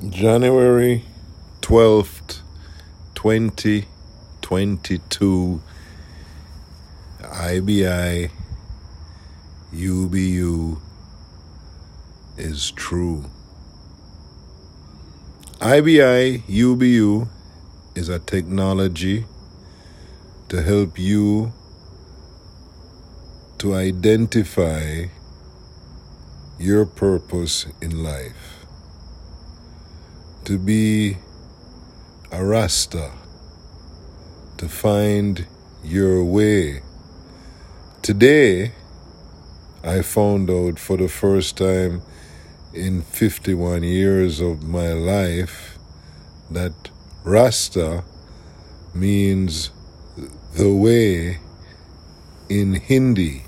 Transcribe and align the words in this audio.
January 0.00 1.04
12th, 1.60 2.40
2022. 3.14 5.62
IBI 7.22 8.30
UBU 9.72 10.80
is 12.36 12.72
true. 12.72 13.30
IBI 15.60 16.42
UBU 16.48 17.28
is 17.94 18.08
a 18.08 18.18
technology 18.18 19.24
to 20.48 20.62
help 20.62 20.98
you 20.98 21.52
to 23.58 23.74
identify 23.74 25.04
your 26.58 26.86
purpose 26.86 27.66
in 27.80 28.02
life 28.02 28.61
to 30.44 30.58
be 30.58 31.16
a 32.32 32.44
Rasta, 32.44 33.12
to 34.58 34.68
find 34.68 35.46
your 35.84 36.24
way. 36.24 36.82
Today, 38.02 38.72
I 39.84 40.02
found 40.02 40.50
out 40.50 40.78
for 40.78 40.96
the 40.96 41.08
first 41.08 41.56
time 41.56 42.02
in 42.74 43.02
51 43.02 43.82
years 43.82 44.40
of 44.40 44.62
my 44.62 44.92
life 44.92 45.78
that 46.50 46.90
Rasta 47.22 48.02
means 48.94 49.70
the 50.54 50.72
way 50.72 51.38
in 52.48 52.74
Hindi. 52.74 53.44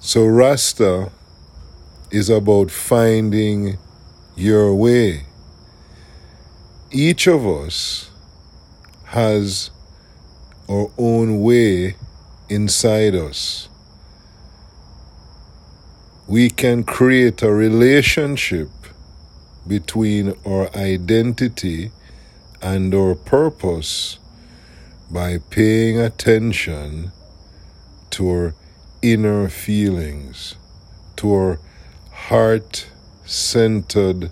So 0.00 0.26
Rasta 0.26 1.10
is 2.10 2.30
about 2.30 2.70
finding 2.70 3.78
your 4.36 4.74
way. 4.74 5.24
Each 6.90 7.26
of 7.26 7.46
us 7.46 8.10
has 9.06 9.70
our 10.68 10.90
own 10.96 11.40
way 11.40 11.96
inside 12.48 13.14
us. 13.14 13.68
We 16.26 16.50
can 16.50 16.84
create 16.84 17.42
a 17.42 17.52
relationship 17.52 18.68
between 19.66 20.34
our 20.46 20.74
identity 20.74 21.90
and 22.62 22.94
our 22.94 23.14
purpose 23.14 24.18
by 25.10 25.38
paying 25.50 25.98
attention 25.98 27.12
to 28.10 28.30
our 28.30 28.54
inner 29.02 29.48
feelings, 29.48 30.54
to 31.16 31.32
our 31.32 31.60
heart 32.28 32.86
centered 33.24 34.30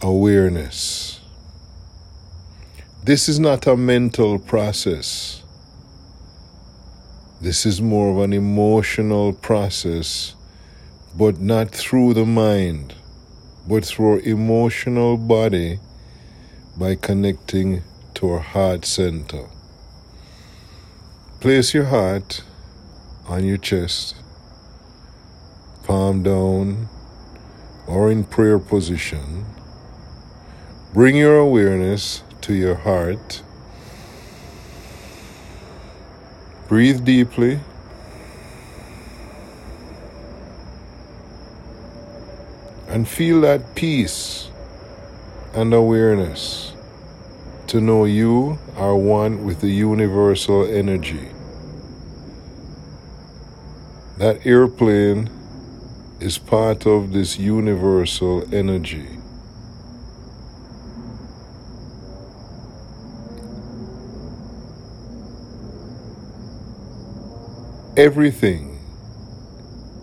awareness. 0.00 1.18
This 3.02 3.28
is 3.28 3.40
not 3.40 3.66
a 3.66 3.76
mental 3.76 4.38
process. 4.38 5.42
This 7.40 7.66
is 7.66 7.82
more 7.82 8.12
of 8.12 8.18
an 8.18 8.32
emotional 8.32 9.32
process, 9.32 10.36
but 11.18 11.40
not 11.40 11.72
through 11.72 12.14
the 12.14 12.24
mind, 12.24 12.94
but 13.68 13.84
through 13.84 14.20
emotional 14.20 15.16
body 15.16 15.80
by 16.76 16.94
connecting 16.94 17.82
to 18.14 18.30
our 18.30 18.38
heart 18.38 18.84
center. 18.84 19.48
Place 21.40 21.74
your 21.74 21.86
heart 21.86 22.44
on 23.26 23.44
your 23.44 23.58
chest 23.58 24.14
palm 25.86 26.24
down 26.24 26.88
or 27.86 28.10
in 28.10 28.24
prayer 28.24 28.58
position. 28.58 29.46
Bring 30.92 31.14
your 31.14 31.38
awareness 31.38 32.24
to 32.40 32.54
your 32.54 32.74
heart. 32.74 33.42
Breathe 36.66 37.04
deeply. 37.04 37.60
And 42.88 43.06
feel 43.06 43.40
that 43.42 43.76
peace 43.76 44.50
and 45.54 45.72
awareness 45.72 46.72
to 47.68 47.80
know 47.80 48.06
you 48.06 48.58
are 48.76 48.96
one 48.96 49.44
with 49.44 49.60
the 49.60 49.70
universal 49.70 50.64
energy. 50.66 51.28
That 54.18 54.44
airplane 54.46 55.30
is 56.26 56.38
part 56.38 56.88
of 56.88 57.12
this 57.12 57.38
universal 57.38 58.42
energy. 58.52 59.06
Everything 67.96 68.76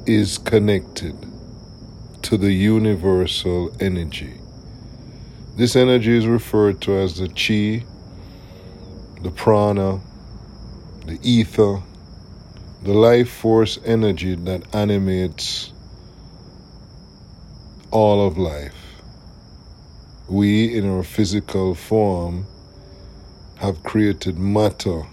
is 0.06 0.38
connected 0.38 1.14
to 2.22 2.38
the 2.38 2.54
universal 2.54 3.76
energy. 3.82 4.40
This 5.58 5.76
energy 5.76 6.18
is 6.18 6.26
referred 6.26 6.80
to 6.84 7.00
as 7.00 7.18
the 7.18 7.28
chi, 7.28 7.86
the 9.22 9.32
prana, 9.32 10.00
the 11.06 11.20
ether, 11.22 11.84
the 12.82 12.94
life 12.94 13.30
force 13.30 13.78
energy 13.84 14.36
that 14.36 14.74
animates 14.74 15.73
all 17.94 18.26
of 18.26 18.40
life. 18.40 18.74
We, 20.28 20.76
in 20.76 20.90
our 20.90 21.04
physical 21.04 21.76
form, 21.76 22.48
have 23.58 23.84
created 23.84 24.40
matter 24.40 25.04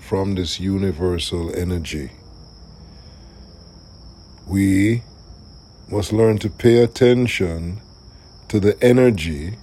from 0.00 0.34
this 0.34 0.58
universal 0.58 1.54
energy. 1.54 2.12
We 4.46 5.02
must 5.90 6.14
learn 6.14 6.38
to 6.38 6.48
pay 6.48 6.82
attention 6.82 7.82
to 8.48 8.58
the 8.58 8.82
energy 8.82 9.58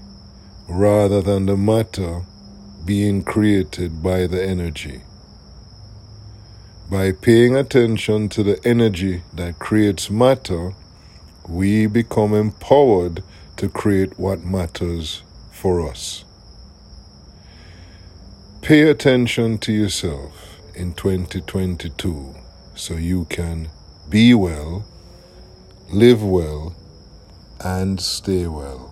rather 0.69 1.19
than 1.21 1.47
the 1.47 1.57
matter 1.57 2.21
being 2.85 3.23
created 3.23 4.03
by 4.03 4.27
the 4.27 4.43
energy. 4.43 5.01
By 6.91 7.11
paying 7.13 7.55
attention 7.55 8.29
to 8.29 8.43
the 8.43 8.59
energy 8.63 9.23
that 9.33 9.57
creates 9.57 10.11
matter, 10.11 10.75
we 11.51 11.85
become 11.85 12.33
empowered 12.33 13.21
to 13.57 13.67
create 13.67 14.17
what 14.17 14.39
matters 14.39 15.21
for 15.51 15.85
us. 15.85 16.23
Pay 18.61 18.89
attention 18.89 19.57
to 19.57 19.73
yourself 19.73 20.61
in 20.75 20.93
2022 20.93 22.35
so 22.73 22.93
you 22.95 23.25
can 23.25 23.69
be 24.09 24.33
well, 24.33 24.85
live 25.91 26.23
well, 26.23 26.73
and 27.59 27.99
stay 27.99 28.47
well. 28.47 28.90